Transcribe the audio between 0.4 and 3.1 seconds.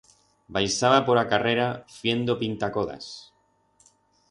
Baixaba por a carrera fiendo pintacodas.